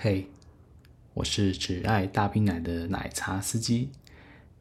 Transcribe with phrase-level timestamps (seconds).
[0.00, 0.28] 嘿，
[1.12, 3.88] 我是只爱大冰奶的奶茶司机。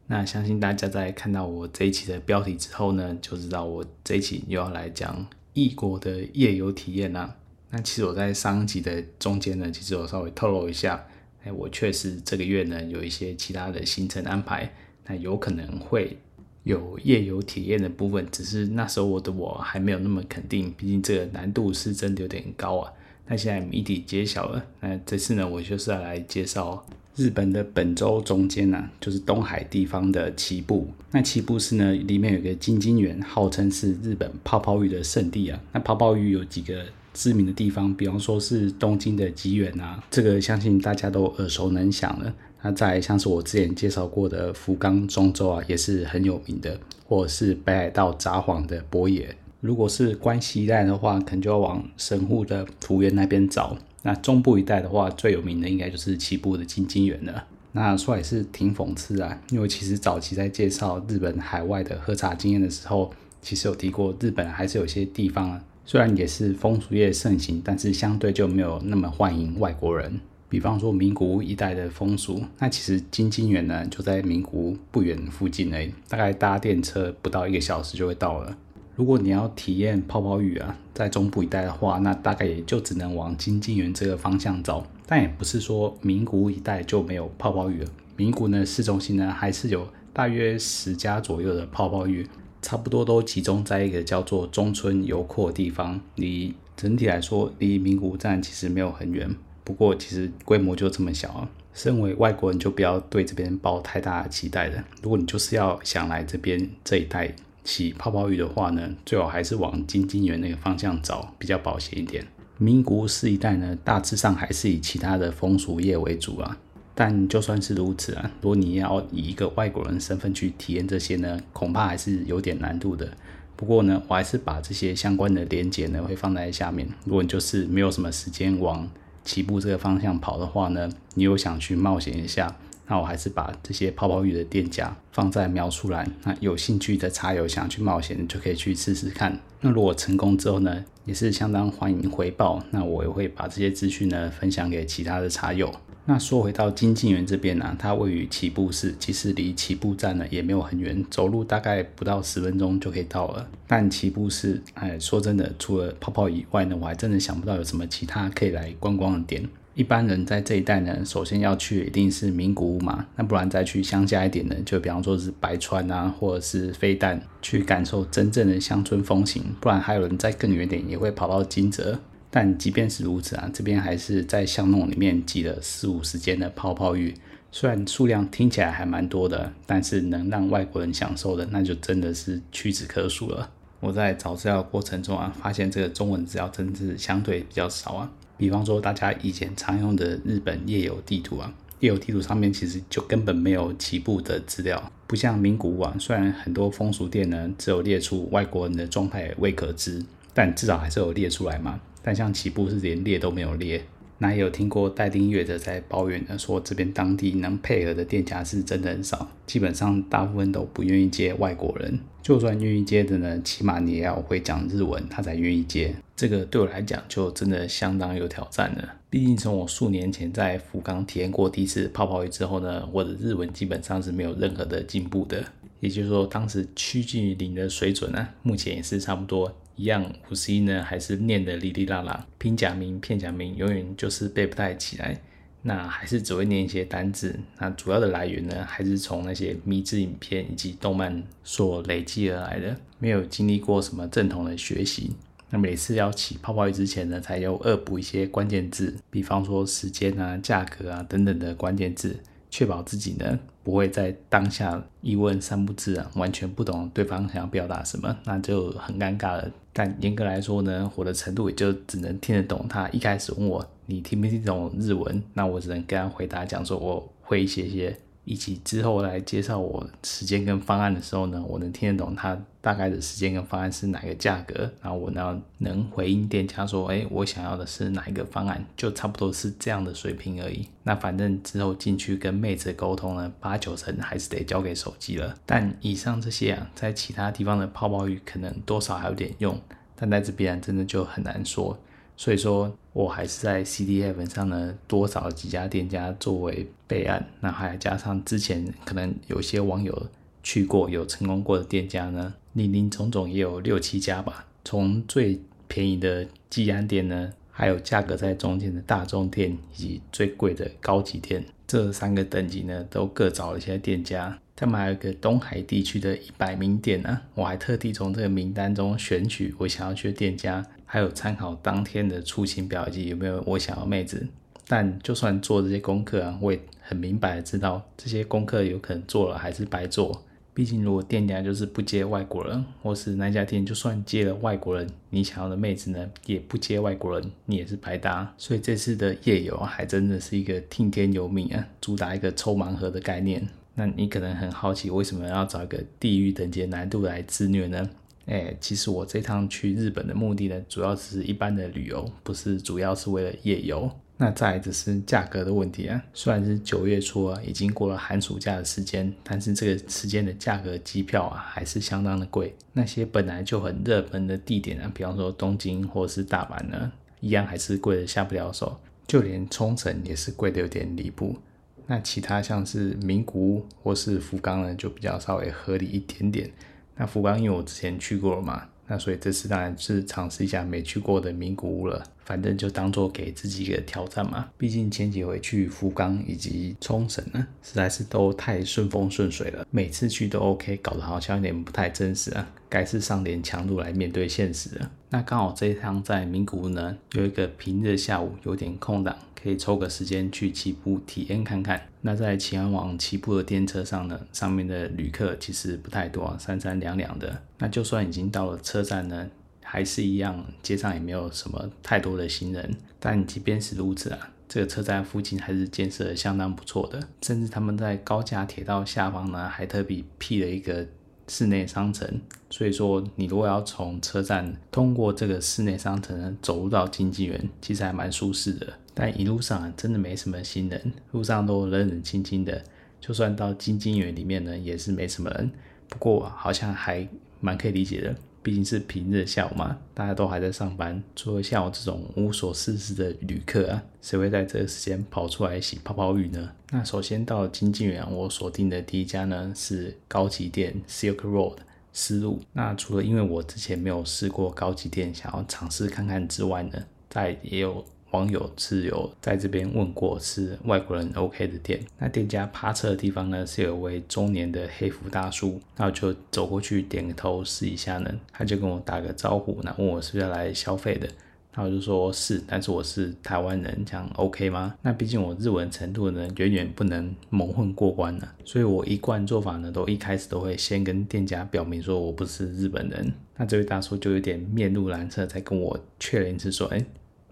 [0.07, 7.35] 那相信大家在看到我这一期的标题之后呢，就知道我这一期又要来讲异国的夜游体验啦。
[7.69, 11.05] 那其实我在上一集的中间呢，其实我稍微透露一下，
[11.43, 14.73] 哎，我确实这个月呢有一些其他的行程安排，
[15.05, 16.17] 那有可能会
[16.63, 22.91] 有夜游体验的部分，只是那时候我的我还没有那么肯定，毕竟这个难度是真的有点高啊。
[23.27, 26.85] 那现在谜底揭晓了，那这次呢，我就是要来介绍
[27.15, 30.87] 日本的本州中间呢、就是东海地方的岐部。
[31.11, 35.59] 那岐部市呢，里面有个金津园，号称是日本泡泡浴的圣地啊。
[35.73, 42.33] 那泡泡浴有几个知名的地方，比方说是东京的吉原啊，这个相信大家都耳熟能详了。
[42.61, 49.35] 那再像是我之前介绍过的福冈中州啊，也是很有名的，或者是北海道札幌的博野。
[49.67, 53.77] 如果是关西一带的话，可能就要往神户的浦原那边找。
[54.03, 57.43] 那中部一带的话，最有名的应该就是岐部的金津园了。
[57.73, 70.21] 那说来是挺讽刺啊，因为其实早期在介绍日本海外的喝茶经验的时候，其实有提过日本还是有些地方，虽然也是风俗业盛行，但是相对就没有那么欢迎外国人。
[70.47, 78.57] 比方说名古屋一带的风俗，那其实金津园呢就在名古屋不远附近而已，大概搭电车不到一个小时就会到了。
[78.97, 84.83] 如果你要体验泡泡浴啊，在中部一带的话，那大概也就只能往京津园这个方向走。
[85.05, 87.89] 但也不是说名古屋一带就没有泡泡浴了。
[88.15, 92.27] 名古屋呢，市中心呢还是有大约十家左右的泡泡浴，
[92.59, 96.01] 差不多都集中在一个叫做中村游廓的地方。
[96.15, 99.29] 离整体来说，离名古屋站其实没有很远，
[99.63, 101.47] 不过其实规模就这么小啊。
[101.71, 104.83] 身为外国人，就不要对这边抱太大的期待了。
[105.03, 107.35] 如果你就是要想来这边这一带。
[107.67, 112.25] 洗泡泡浴的话呢，最好还是往金金园那个方向找，比较保险一点。
[112.57, 116.57] 名古屋市一带呢，大致上还是以其他的风俗业为主啊。
[116.95, 123.11] 但就算是如此啊，如果你要以一个外国人身份去体验这些呢，恐怕还是有点难度的。
[123.57, 126.87] 不过呢，我还是把这些相关的连结呢会放在下面。
[127.03, 128.87] 如果你就是没有什么时间往
[129.25, 132.55] 起步这个方向跑的话呢，你又想去冒险一下。
[132.87, 139.37] 那我还是把这些泡泡浴的店家放在描述栏，那有兴趣的茶友想去冒险，就可以去试试看。
[139.59, 142.63] 那如果成功之后呢，也是相当欢迎回报。
[142.71, 145.73] 那我也会把这些资讯呢分享给其他的茶友。
[146.05, 153.45] 那说回到京津园这边呢、啊，它位于起步市，其实离起步站呢也没有很远，走路大概不到十分钟就可以到了。
[153.67, 159.43] 但起步市，哎，说真的，除了泡泡以外呢，我还真的想不到有什么其他可以来观光的点。
[159.77, 169.43] 一般人在这一带呢，首先要去一定是名古屋嘛，那不然再去乡下一点呢，就比方说是白川啊，或者是飞弹，去感受真正的乡村风情。
[169.61, 171.99] 不然还有人在更远点也会跑到金泽。
[172.31, 177.13] 但即便是如此啊，这边还是在巷弄里面挤了四五十间的泡泡浴，
[177.51, 183.47] 虽然数量听起来还蛮多的，但是能让外国人享受的，那就真的是屈指可数了。
[183.79, 188.11] 我在找资料过程中啊，发现这个中文资料真是相对比较少啊。
[188.37, 200.03] 比方说，大家以前常用的日本夜游地图啊，夜游地图上面其实就根本没有起步的资料，不像名古屋啊，虽然很多风俗店呢只有列出外国人的状态未可知，
[200.33, 201.79] 但至少还是有列出来嘛。
[202.03, 203.83] 但像起步是连列都没有列。
[204.19, 211.99] 那有听过待订阅者在抱怨的，说这边当地能配合的店家是真的很少，基本上大部分都不愿意接外国人。
[212.23, 215.95] 就算愿意接的呢，起码你也要会讲日文，他才愿意接。
[216.15, 218.95] 这个对我来讲就真的相当有挑战了。
[219.09, 225.43] 毕竟从我数年前在福冈体验过第一次泡泡浴之后呢，我的日文基本上是没有任何的进步的。
[225.79, 229.55] 也就是说，当时趋近于零的水准呢，目前也是差不多。
[229.77, 235.21] 一样，五十音呢还是念的哩哩啦啦，拼假名、片假名永远就是背不太起来，
[235.61, 237.39] 那还是只会念一些单字。
[237.59, 245.11] 那主要的来源呢，还是从那些迷之影片以及动漫所累积而来的，没有经历过什么正统的学习。
[245.49, 252.19] 那每次要起泡泡浴之前呢，才有恶补一些关键字，比方说时间啊、价格啊等等的关键字。
[252.49, 259.51] 确保自己呢不会在当下一问三不知啊，完全不懂对方想要表达什么，那就很尴尬了。
[259.77, 267.95] 但严格来说呢，我的程度也就只能听得懂他一开始问我，你听不听懂日文，那我只能跟他回答讲说我会一些些。
[268.27, 280.67] 以及之后来介绍我时间跟方案的时候呢，我能听得懂他大概的时间跟方案是哪个价格，然后我呢能回应店家说，哎，我想要的是哪一个方案，就差不多是这样的水平而已。
[280.83, 285.33] 那反正之后进去跟妹子沟通呢，八九成还是得交给手机了。
[285.45, 289.57] 但以上这些啊，在其他地方的泡泡浴可能多少还有点用，
[289.95, 291.79] 但在这边真的就很难说。
[292.17, 300.07] 所以说我还是在 CDF 上呢多找几家店家作为备案，那还加上之前可能有些网友
[300.41, 304.45] 去过有成功过的店家呢，林林总总也有六七家吧。
[304.65, 314.39] 从最便宜的技安店呢，还有价格在中间的大众店，以及最贵的高级店，这三个等级呢都各找了一些店家。
[314.55, 324.27] 他们还有一个东海地区的一百名店呢，我还特地从这个名单中选取我想要去的店家，还有参考当天的出勤表以及有没有我想要妹子。
[324.67, 330.23] 但就算做这些功课啊，我也很明白的知道这些功课有可能做了还是白做。
[330.53, 338.33] 毕竟如果店家就是不接外国人，或是那家店就算接了外国人，你想要的妹子呢也不接外国人，你也是白搭。
[338.39, 343.47] 所以这次的夜游还真的是一个听天由命啊，主打一个抽盲盒的概念。
[343.75, 347.87] 那你可能很好奇，为什么要找一个地狱等级难度来自虐呢？
[348.27, 353.89] 哎，其实我这趟去日本的目的呢，主要是一般的旅游，不是主要是为了夜游。
[354.19, 362.53] 那再来就是价格的问题啊，虽然是九月初啊，已经过了寒暑假的时间，但是这个时间的价格机票啊，还是相当的贵。
[362.73, 371.37] 那些本来就很热门的地点啊，比方说东京或是大阪呢，一样还是贵的下不了手，就连冲绳也是贵的有点离谱。
[371.85, 376.51] 那其他像是名古屋或是福冈呢，就比较稍微合理一点点。
[376.97, 382.03] 那福冈因为我之前去过了嘛，那所以这次当然是尝试一下没去过的名古屋了。
[382.25, 384.49] 反正就当做给自己一个挑战嘛。
[384.57, 392.45] 毕竟前几回去福冈以及冲绳呢，实在是都太顺风顺水了，每次去都 OK，搞得好像有点不太真实啊。
[392.67, 394.91] 该是上点强度来面对现实了。
[395.09, 399.15] 那刚好这一趟在名古屋呢，有一个平日下午有点空档。
[399.39, 401.89] 可以抽个时间去岐阜体验看看。
[402.01, 407.43] 那在前往岐阜的电车上呢，上面的旅客其实不太多，三三两两的。
[407.59, 409.27] 那就算已经到了车站呢，
[409.63, 412.75] 还是一样，街上也没有什么太多的行人。
[412.99, 420.87] 但即便是如此啊，这个车站附近还是建设相当不错的，甚至他们在高架铁道下方呢，还特别辟了一个
[421.27, 422.21] 室内商城。
[422.49, 428.73] 所以说，你如果要从车站通过这个室内商城，走路到经济园，其实还蛮舒适的。
[428.99, 432.63] 但一路上，真的没什么行人，路上都冷冷清清的。
[432.99, 435.51] 就算到金金园里面呢，也是没什么人。
[435.87, 437.07] 不过好像还
[437.39, 441.03] 蛮可以理解的，毕竟是平日下午嘛，大家都还在上班。
[441.15, 446.51] 除了像我这种无所事事的旅客啊，谁会在这个时间跑出来洗泡泡浴呢？
[446.71, 451.57] 那首先到金金园，我锁定的第一家呢是高级店 Silk Road
[451.93, 452.41] 丝路。
[452.51, 457.85] 那除了因为我之前没有试过高级店，想要尝试看看之外呢，在也有。
[458.11, 461.79] 网友是有在这边问过，是外国人 OK 的店。
[461.99, 465.59] 那店家趴车的地方呢，是有位中年的黑服大叔。
[465.75, 471.07] 那我就走过去点个头试一下呢，他就跟我打个招呼，那问我是不是要来消费的。
[471.53, 474.75] 那我就说是，但是我是台湾人，这样 OK 吗？
[474.83, 483.11] 那毕竟我日文程度呢，远远不能蒙混过关呢，所以我一贯做法呢，都一开始都会先跟店家表明说我不是日本人。
[483.35, 486.85] 那这位大叔就有点面露难色，才跟我确认一次说，哎。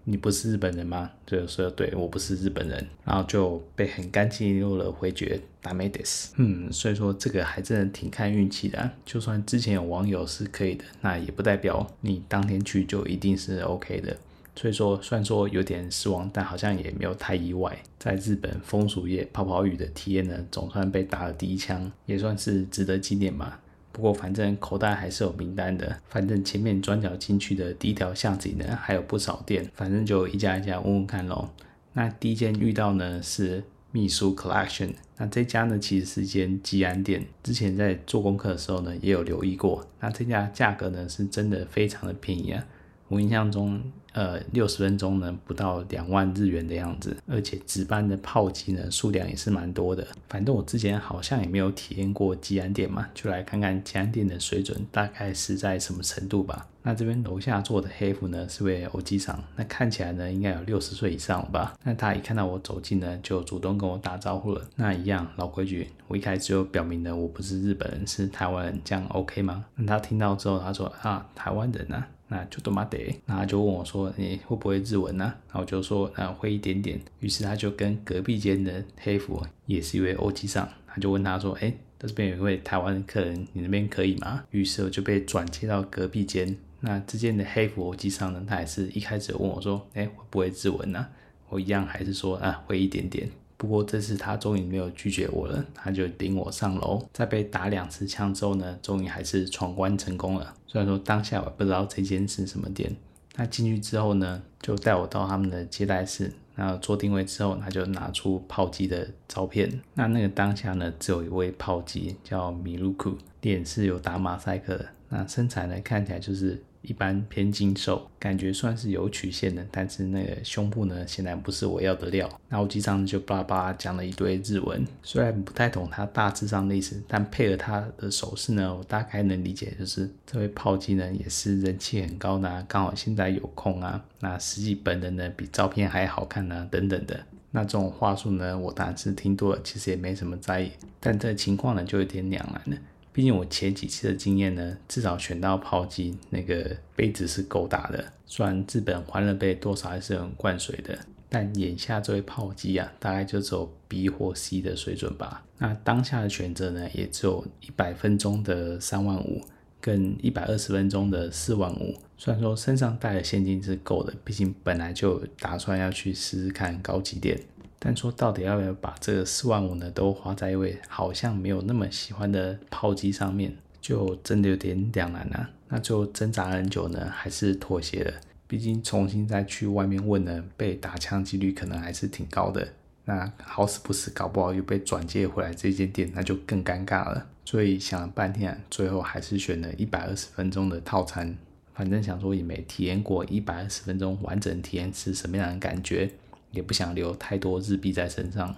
[0.05, 1.11] 你不是日本人吗？
[1.25, 6.31] 就说对，我不是日本人，然后就被很干净利落的回绝，ダメです。
[6.37, 8.91] 嗯，所以说这个还真的挺看运气的啊。
[9.05, 14.17] 就算之前有网友是可以的，那也不代表你当天去就一定是 OK 的。
[14.55, 17.77] 所以说，虽然说有点失望，但好像也没有太意外。
[17.97, 23.61] 在日本风俗业泡泡浴的体验呢，总算被打了第一枪，也算是值得纪念吧。
[23.96, 31.48] 不过反正口袋还是有名单的，反正前面转角进去的第一条巷子呢，还有不少店，反正就一家一家问问看喽。
[31.94, 39.82] 那第一间遇到呢是秘书 Collection，那这家呢其实是一间技安店，之前在做功课的时候呢也有留意过。
[40.00, 42.62] 那这家价格呢是真的非常的便宜啊，
[43.08, 43.82] 我印象中。
[44.16, 50.06] 呃，六十分钟呢，不到两万日元的样子，而且值班的炮击呢，数量也是蛮多的。
[50.26, 56.66] 反正我之前好像也没有体验过吉安店嘛，就来看看吉安店的水准大概是在什么程度吧。
[56.80, 61.74] 那这边楼下坐的黑服呢，是位欧吉桑，那看起来呢，应该有六十岁以上吧。
[61.84, 64.62] 那他一看到我走近呢，就主动跟我打招呼了。
[64.76, 69.66] 那一样老规矩，我一开始就表明了我不是日本人，是台湾人，这样 OK 吗？
[69.74, 72.08] 那他听到之后，他说啊，台湾人啊。
[72.28, 86.56] 那就多玛得，那他就问我说：“你会不会日文呢、啊？”然后我就说：“那会一点点。”于是他就跟隔壁间的黑服，也是一位欧吉上，他就问他说：“哎，这边有一位台湾客人，你那边可以吗？”于是我就被转接到隔壁间。
[86.80, 91.06] 那之间的黑服欧吉上呢，他也是一开始问我说：“哎，会不会日文呢、？”
[91.48, 97.02] 我一样还是说：“啊，会一点点。”不过这次他终于没有拒绝我了，他就领我上楼。
[97.12, 100.54] 在被打两次枪之后呢，终于还是闯关成功了。
[100.66, 102.94] 虽然说当下我不知道这间是什么店，
[103.36, 106.32] 那进去之后呢，就带我到他们的接待室。
[106.54, 109.80] 然后做定位之后，他就拿出炮击的照片。
[109.92, 114.86] 那那个当下呢，只有一位炮击叫米鲁库，脸是有打马赛克的。
[115.10, 116.62] 那身材呢，看起来就是。
[116.82, 122.28] 一般偏精瘦，感觉算是有曲线的，但是那个胸部呢，显然不是我要的料。
[122.48, 137.18] 那我机上就巴拉巴拉讲了一堆日文，虽然不太懂他大致上的意思，但配合他的手势呢，我大概能理解，就是这位炮击呢也是人气很高的，刚好现在有空啊，那实际本人呢比照片还好看啊，等等的。
[137.52, 142.76] 那这种话术呢，我当然是听多了，其实也没什么在意，但这情况呢就有点两难了。
[143.16, 148.12] 毕竟我前几次的经验呢，至少选到炮击那个杯子是够大的。
[148.26, 150.98] 虽然日本欢乐杯多少还是很灌水的，
[151.30, 155.42] 但眼下这位炮击啊，大概就只有 B 或 C 的水准吧。
[155.56, 159.40] 那当下的选择呢，也只有一百分钟的三万五，
[159.80, 161.94] 跟一百二十分钟的四万五。
[162.18, 167.40] 虽然说身上带的现金是够的，毕竟本来就打算要去试试看高级店。
[167.86, 175.48] 但说到底要不要把这个四万五呢都花在一位好像没有那么喜欢的炮击上面，就真的有点两难啊。
[175.68, 178.12] 那就挣扎很久呢，还是妥协了。
[178.48, 182.66] 毕竟重新再去外面问呢，被打枪几率可能还是挺高的。
[183.04, 187.24] 那好死不死，搞不好又被转介回来这间店，那就更尴尬了。
[187.44, 191.36] 所以想了半天，最后还是选了一百二十分钟的套餐。
[191.72, 196.10] 反正想说也没体验过一百二十分钟完整体验是什么样的感觉。
[196.56, 198.52] 也不想留太多日币在身上。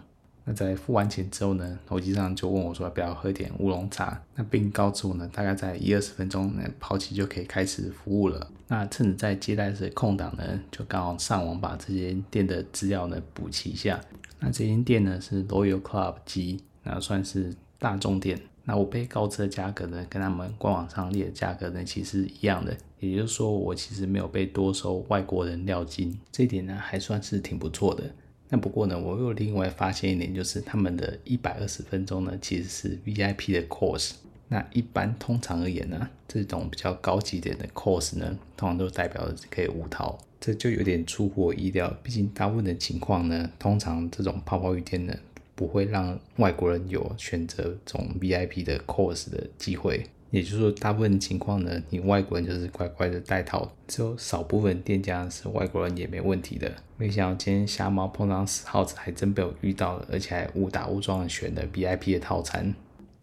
[0.44, 8.50] 那在付完钱之后呢，头机上就问我说要不要喝点乌龙茶，那并告知我呢，大概在一二十分钟，那炮击就可以开始服务了。
[8.66, 14.00] 那趁着在接待室的空档呢，就刚好上网把这间店的资料呢补齐一下。
[14.40, 18.40] 那这间店呢是 Royal Club 级，那算是大众店。
[18.68, 22.76] 那我被告知的价格呢，跟他们官网上列的价格呢，其实一样的。
[23.00, 28.04] 也就是说，我其实没有被多收外国人料金，这一点呢，还算是挺不错的。
[28.50, 34.10] 那不过呢，我又另外发现一点，就是他们的一百二十分钟呢，其实是 VIP 的 course。
[34.48, 41.90] 那一般通常而言呢，这种比较高级点的 course 呢，通常都代表可以无套，这就有点出乎我意料。
[42.02, 45.14] 毕竟大部分的情况呢，通常这种泡泡浴店呢。
[45.58, 56.72] 不会让外国人有选择这种 VIP 的 course 的机会，也就是说，大部分情况呢，你外国人就是乖乖的带套，只有少部分店家是外国人也没问题的。
[56.96, 62.72] 没想到今天瞎猫碰上死耗子，还真被我遇到了，而且还误打误撞选了 VIP 的套餐。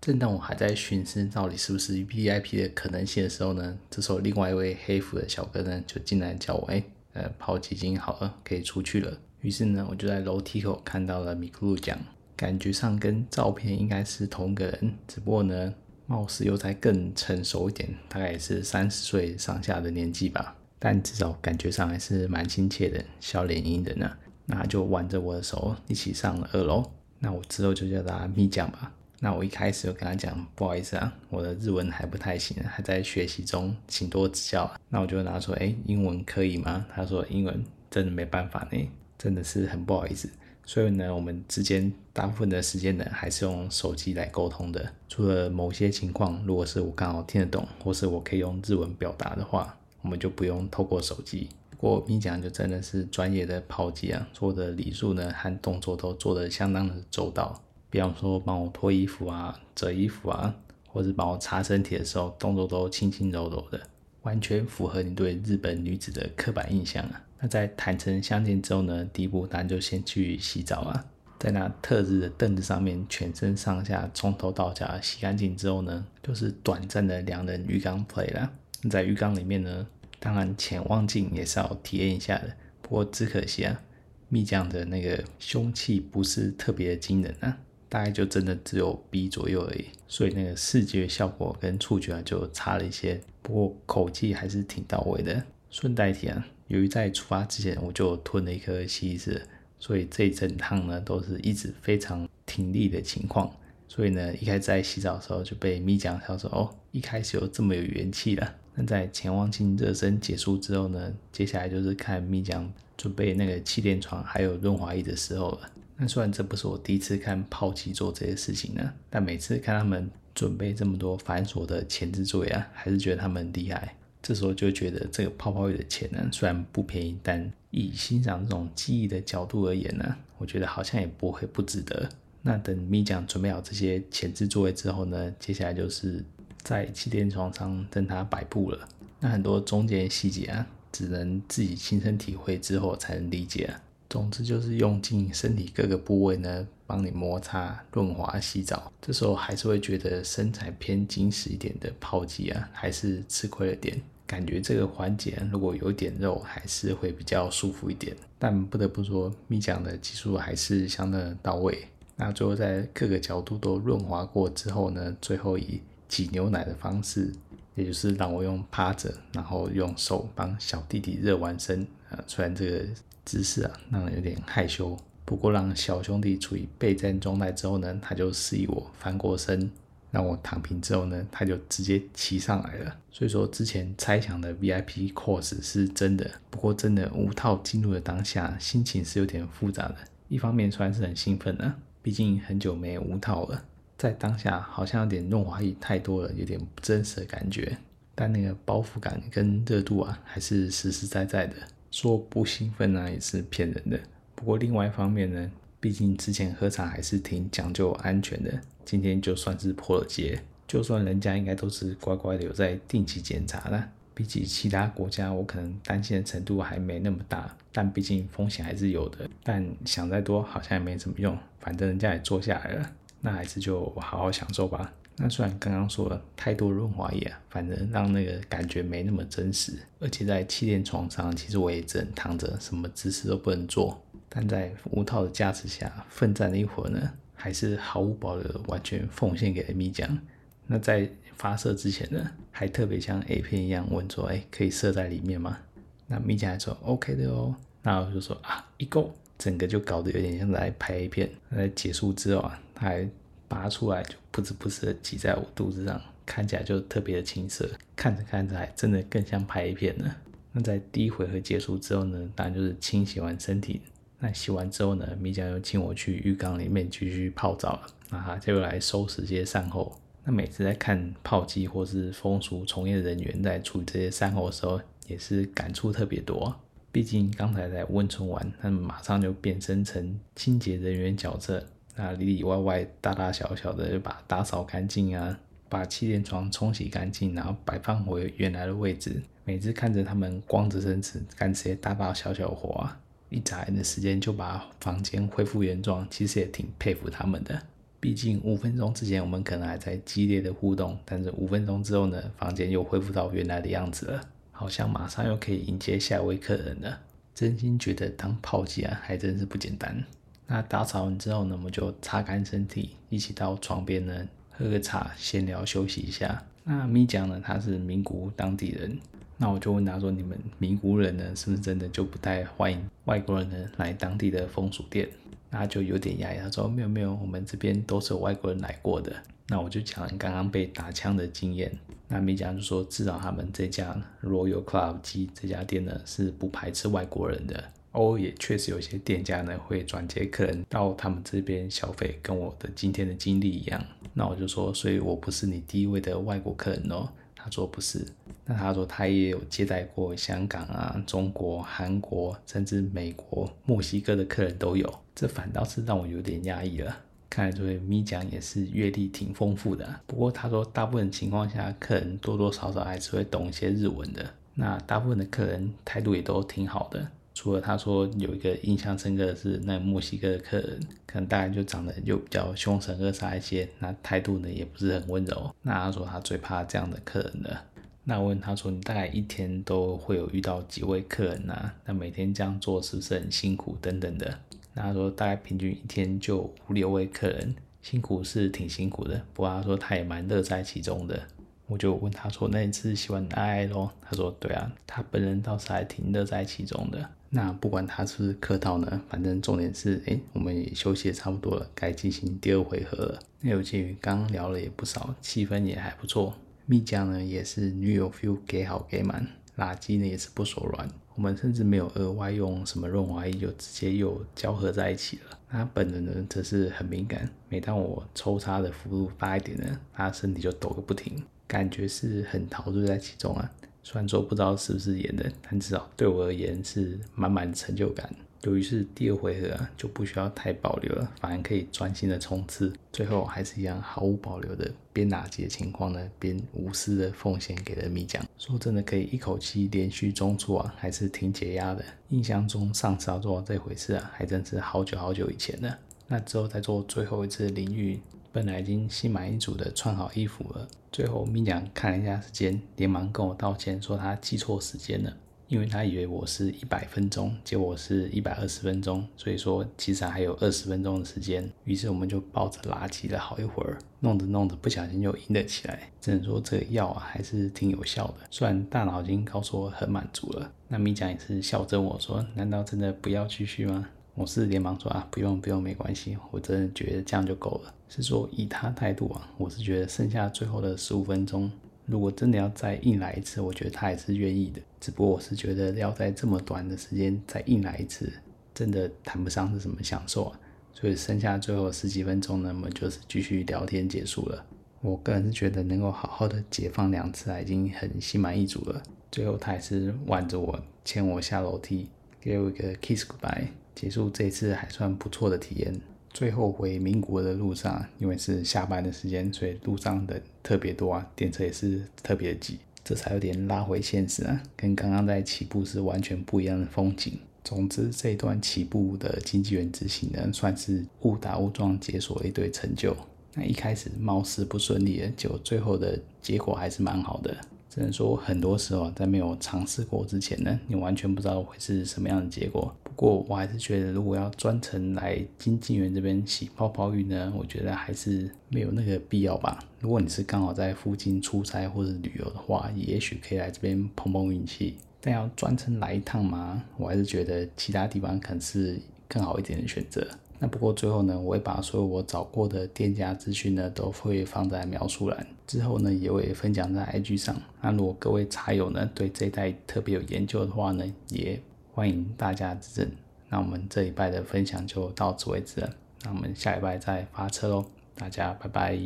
[0.01, 9.17] 正当我还在寻思到底是不是 VIP 的可能性的时候呢，这时候另外一位黑服的小哥呢就进来叫我，哎，呃，跑几斤好了，可以出去了。
[9.39, 11.97] 于是呢，我就在楼梯口看到了米库鲁讲。
[12.35, 15.73] 感觉上跟照片应该是同个人，只不过呢，
[16.05, 20.55] 貌似又再更成熟一点，大概也是三十岁上下的年纪吧。
[20.77, 24.11] 但至少感觉上还是蛮亲切的，笑脸迎人呢。
[24.45, 26.83] 那就挽着我的手一起上了二楼。
[27.17, 28.91] 那我之后就叫他咪讲吧。
[29.21, 34.69] 那我一开始就跟他讲，不好意思啊，我的日文还不太行，还在学习中，请多指教。
[34.89, 36.85] 那我就跟他说，哎，英文可以吗？
[36.93, 38.77] 他说英文真的没办法呢，
[39.17, 40.29] 真的是很不好意思。
[40.65, 44.91] 所以呢，我们之间大部分的时间呢，还是用手机来沟通的。
[45.07, 51.49] 除了某些情况，如果是我刚好听得懂，或是我可以用日文表达的话，我们就不用透过手机。
[51.69, 57.61] 不过咪酱就真的是专业的炮击啊，做的礼数呢和动作都做得相当的周到。
[57.91, 60.55] 比方说帮我脱衣服啊、折衣服啊，
[60.87, 63.79] 或是帮我擦身体的时候，动作都轻轻柔柔的，
[64.23, 67.21] 完全符合你对日本女子的刻板印象啊。
[67.39, 71.05] 那在坦诚相见之后呢，第一步当然就先去洗澡啊，
[71.37, 78.51] 在那特制的凳子上面，全身上下从头到脚洗干净之后呢，就是短暂的两人浴缸 play 啦。
[78.89, 79.85] 在浴缸里面呢，
[80.19, 82.55] 当然潜望镜也是要体验一下的。
[82.81, 83.81] 不过只可惜啊，
[84.29, 87.57] 蜜酱的那个凶器不是特别的惊人啊，
[87.89, 93.19] 大概就真的只有 B 左右而已，所以那个视觉效果跟触觉啊就差了一些。
[93.41, 95.43] 不过口技还是挺到位的。
[95.69, 96.47] 顺带提啊。
[96.67, 99.41] 由于在出发之前我就吞了一颗西力士，
[99.79, 103.51] 所以这一整趟呢都是一直非常挺立的情况。
[103.87, 115.71] 所以呢，一开始在洗澡的时候就被咪酱笑说：“哦，一开始有这么有元气了。”那在潜望镜热身结束之后呢，接下来就是看咪酱准备那个气垫床还有润滑液的时候了。
[115.95, 123.95] 那虽然这不是我第一次看炮击做这些事情呢，但每次看他们准备这么多繁琐的前置作业啊，还是觉得他们厉害。
[124.27, 132.09] 这时候就觉得这个泡泡浴的钱呢，虽然不便宜，但以欣赏这种技艺的角度而言呢，我觉得好像也不会不值得。
[132.41, 136.25] 那等咪酱准备好这些前置座位之后呢，接下来就是
[136.63, 138.89] 在气垫床上等它摆布了。
[139.19, 143.79] 那很多中间细节啊，只能自己亲身体会之后才能理解啊。
[144.09, 148.91] 总之就是用尽身体各个部位呢，帮你摩擦、润滑、洗澡。
[149.03, 154.01] 这时候还是会觉得身材偏紧实一点的炮击啊，还是吃亏了点。
[154.27, 158.15] 感觉这个环节如果有点肉，还是会比较舒服一点。
[158.39, 161.87] 但不得不说，咪酱的技术还是相当的到位。
[162.15, 167.31] 那最后在各个角度都润滑过之后呢，最后以挤牛奶的方式，
[167.75, 171.85] 也就是让我用趴着，然后用手帮小弟弟热完身。
[172.09, 172.85] 呃，虽然这个
[173.25, 179.69] 姿势啊让人有点害羞，不过让小兄弟处于备战状态之后呢，他就示意我翻过身。
[180.15, 182.95] 让我躺平之后呢，他就直接骑上来了。
[183.11, 189.97] 所以说之前猜想的 VIP course 是真的，不过真的无套进入的当下，心情是有点复杂的。
[190.29, 193.65] 一方面虽然是很兴奋呢，毕竟很久没无套了，
[193.97, 197.77] 在当下好像有点润滑液太多了，有点不真实的感觉。
[198.15, 201.55] 但那个包袱感跟热度啊，还是实实在在的。
[201.91, 203.99] 说不兴奋呢，也是骗人的。
[204.33, 205.51] 不过另外一方面呢，
[205.85, 208.51] 毕竟之前喝茶还是挺讲究安全的。
[208.83, 213.89] 今天就算是破了戒，就算人家应该都是乖乖的有在定期检查的。
[214.15, 219.29] 比起其他国家，我可能担心的程度还没那么大，但毕竟风险还是有的。
[219.43, 224.91] 但想再多好像也没什么用，反正人家也坐下来了，那还是就好好享受吧。
[225.17, 229.73] 那虽然刚刚说了太多润滑液啊，反正让那个感觉没那么真实。
[229.99, 234.01] 而且在气垫床上，其实我也只能躺着，什么姿势都不能做。
[234.35, 237.13] 但在无套的加持下，奋战了一会儿呢。
[237.37, 240.17] 还是毫无保留的，完全奉献给了米酱。
[240.65, 245.59] 那在发射之前呢，还特别像 A 片一样问说：“哎，可以射在里面吗？”
[246.07, 253.07] 那米酱还说：“OK 的哦。”那我就说：“啊，一够，整个就搞得有点像在拍 A 片。”那在结束之后啊，他还
[253.47, 257.69] 拔出来，就噗呲噗呲的挤在我肚子上，看起来就特别的青涩。
[257.95, 260.15] 看着看着，还真的更像拍 A 片呢。
[260.53, 263.81] 那在第一回合结束之后呢，当然就是清洗完身体。
[264.19, 267.87] 那洗完之后呢，米酱又请我去浴缸里面继续泡澡了。
[268.09, 269.97] 那他就来收拾这些善后。
[270.23, 276.55] 那每次在看炮击或是风俗从业人员在处理这些善后的时候，也是感触特别多。
[276.91, 281.63] 毕竟刚才在温存完，他们马上就变身成清洁人员角色，
[281.95, 285.37] 那里里外外大大小小的就把打扫干净啊，
[285.67, 289.21] 把气垫床冲洗干净，然后摆放回原来的位置。
[289.43, 292.99] 每次看着他们光着身子干这些大大小小活啊。
[293.35, 297.61] 一眨眼的时间就把房间恢复原状，其实也挺佩服他们的。
[297.99, 304.21] 毕竟五分钟之前我们可能还在激烈的互动，但是五分钟之后呢，房间又恢复到原来的样子了，
[304.51, 306.99] 好像马上又可以迎接下一位客人了。
[307.33, 310.01] 真心觉得当炮击啊，还真是不简单。
[310.47, 316.41] 那打扫完之后呢，我们就擦干身体，一起到床边呢喝个茶，闲聊休息一下。
[316.63, 318.97] 那咪酱呢，他是名古屋当地人。
[319.37, 325.09] 那我就问他说：“你们名古人呢，是不是真的就不太欢迎外国人呢来当地的风俗店？”
[325.51, 329.13] 那他就有点压抑，他说：“没有没有，我们这边都是有外国人来过的。”
[329.47, 331.71] 那我就讲刚刚被打枪的经验。
[332.07, 337.63] 那咪酱就说：“至少他们这家 Royal Club 机这家店呢是不排斥外国人的。
[337.91, 347.09] 偶尔也确实有些店家呢会转接客人到他们这边消费，跟我的今天的经历一样。”那我就说：“所以我不是你第一位的外国客人哦。”
[347.45, 348.03] 他说不是，
[348.43, 356.97] 那他说他也有接待过香港啊、中国、韩国，甚至美国、墨西哥的客人都有，这反倒是让我有点压抑了。
[357.29, 359.87] 看来这位咪酱也是阅历挺丰富的。
[360.07, 364.25] 不过他说大部分情况下，客人多多少少还是会懂一些日文的。
[364.55, 367.07] 那大部分的客人态度也都挺好的。
[367.45, 375.53] 除了他说有一个印象深刻的是那墨西哥的客人，可能大概就长得就比较凶神恶煞一些，那态度呢也不是很温柔。
[375.61, 377.63] 那他说他最怕这样的客人了。
[378.03, 381.71] 那我问他说，你大概一天都会有遇到几位客人啊？
[381.85, 384.39] 那每天这样做是不是很辛苦等等的？
[384.73, 389.21] 那他说大概平均一天就五六位客人，辛苦是挺辛苦的。
[389.35, 391.21] 不过他说他也蛮乐在其中的。
[391.67, 393.91] 我就问他说，那你是喜欢爱爱咯？
[394.01, 397.07] 他说对啊，他本人倒是还挺乐在其中的。
[397.35, 403.19] 那不管他是不是客套呢，反正重点是，哎，我们也休息的差不多了，该进行第二回合了。
[403.41, 406.33] 那有鉴于刚聊了也不少，气氛也还不错。
[406.65, 410.89] 蜜酱呢也是女友 feel 给好给满，垃圾呢也是不手软。
[411.13, 415.37] 我们甚至没有额外用什么润滑液，就直接又交合在一起了。
[415.49, 423.51] 他本人呢则是很敏感，每当我抽插的幅度大一点呢，他身体就抖个不停，感觉是很陶醉在其中啊。
[423.87, 428.11] 虽然说不知道是不是演的，但至少对我而言是满满的成就感。
[428.41, 432.73] 由于是第二回合啊，就不需要太保留了，反而可以专心的冲刺。
[432.91, 438.23] 最后还是一样毫无保留的边打击的情况呢，边无私的奉献给了米酱。
[438.39, 441.85] 说真的，可以一口气连续中出啊，还是挺解压的。
[442.09, 445.77] 印象中上次要做这回事啊，还真是好久好久以前了。
[446.07, 447.99] 那之后再做最后一次淋浴，
[448.35, 455.13] 本来已经心满意足的穿好衣服了，最后米酱看了一下时间，连忙跟我道歉说他记错时间了。
[455.47, 461.49] 因为他以为我是一百分钟，结果是一百二十分钟，所以说其实还有二十分钟的时间。
[461.63, 465.89] 于是我们就抱着垃圾了好一会儿，弄着弄着不小心就硬了起来。
[466.01, 470.51] 只能说这个药啊还是挺有效的，虽然大脑已经告诉我很满足了。
[470.67, 481.51] 那米酱也是笑着我说：“难道真的不要继续吗？”我是连忙说：“啊，不用不用，没关系，我真的觉得这样就够了。”是说以他态度啊，我是觉得剩下最后的十五分钟。
[481.85, 484.61] 如果真的要再硬来一次，我觉得他也是愿意的。
[484.79, 488.11] 只不过我是觉得要在这么短的时间再硬来一次，
[488.53, 490.39] 真的谈不上是什么享受啊。
[490.73, 494.43] 所以剩下最后十几分钟呢，我们就是继续聊天结束了。
[494.81, 498.81] 我个人是觉得能够好好的解放两次啊，已经很心满意足了。
[499.11, 505.79] 最后他还是挽着我，牵我下楼梯，给我一个 kiss goodbye，结束这次还算不错的体验。
[506.11, 517.19] 最后回民国的路上，因为是下班的时间，所以路上的特别多啊，电车也是特别挤，这才有点拉回现实啊，跟刚刚在起步是完全不一样的风景。
[517.43, 522.95] 总之，这一段起步的经纪人之行呢，算是误打误撞解锁了一堆成就。
[523.33, 527.35] 那一开始貌似不顺利的，结果最后的结果还是蛮好的。
[527.69, 532.73] 只能说，很多时候在没有尝试过之前呢，你完全不知道会是什么样的结果。
[532.95, 539.61] 不过，我还是觉得，如果要专程来经纪园这边洗泡泡浴呢，我觉得还是没有那个必要吧。
[539.81, 544.75] 如果你是刚好在附近出差或者旅游的话，也许可以来这边碰碰运气。
[545.01, 548.79] 但要专程来一趟嘛，我还是觉得其他地方可能是
[549.09, 550.07] 更好一点的选择。
[550.39, 555.27] 那不过最后呢，我会把所有我找过的店家资讯呢，都会放在描述栏。
[555.45, 557.35] 之后呢，也会分享在 IG 上。
[557.61, 561.39] 那如果各位茶友呢，对这一带特别有研究的话呢，也
[561.75, 562.89] 欢迎大家指正。
[563.27, 565.69] 那我们这一拜的分享就到此为止了。
[566.03, 568.79] 那我们下一拜再发车喽，大家拜拜。